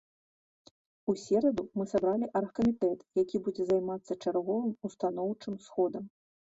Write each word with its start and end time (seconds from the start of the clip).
У 1.11 1.15
сераду 1.23 1.63
мы 1.81 1.85
сабралі 1.93 2.31
аргкамітэт, 2.41 2.99
які 3.23 3.45
будзе 3.49 3.63
займацца 3.71 4.21
чарговым 4.23 4.69
устаноўчым 4.89 5.53
сходам. 5.71 6.03